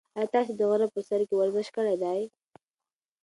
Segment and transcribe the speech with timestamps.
[0.17, 2.21] ایا تاسي د غره په سر کې ورزش کړی دی؟